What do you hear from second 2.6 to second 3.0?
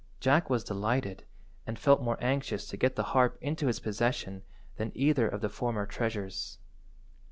to get